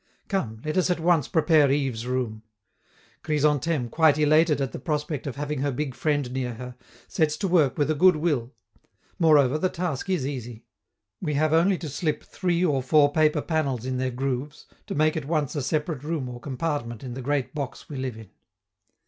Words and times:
Come, 0.29 0.63
let 0.65 0.77
us 0.77 0.89
at 0.89 0.99
once 0.99 1.27
prepare 1.27 1.69
Yves's 1.71 2.07
room. 2.07 2.41
Chrysantheme, 3.23 3.87
quite 3.91 4.17
elated 4.17 4.59
at 4.59 4.71
the 4.71 4.79
prospect 4.79 5.27
of 5.27 5.35
having 5.35 5.61
her 5.61 5.71
big 5.71 5.93
friend 5.93 6.31
near 6.31 6.55
her, 6.55 6.75
sets 7.07 7.37
to 7.37 7.47
work 7.47 7.77
with 7.77 7.91
a 7.91 7.93
good 7.93 8.15
will; 8.15 8.51
moreover, 9.19 9.59
the 9.59 9.69
task 9.69 10.09
is 10.09 10.25
easy; 10.25 10.63
we 11.21 11.35
have 11.35 11.53
only 11.53 11.77
to 11.77 11.87
slip 11.87 12.23
three 12.23 12.65
or 12.65 12.81
four 12.81 13.13
paper 13.13 13.43
panels 13.43 13.85
in 13.85 13.97
their 13.97 14.09
grooves, 14.09 14.65
to 14.87 14.95
make 14.95 15.15
at 15.15 15.25
once 15.25 15.55
a 15.55 15.61
separate 15.61 16.01
room 16.03 16.27
or 16.29 16.39
compartment 16.39 17.03
in 17.03 17.13
the 17.13 17.21
great 17.21 17.53
box 17.53 17.87
we 17.87 17.95
live 17.97 18.17
in. 18.17 18.31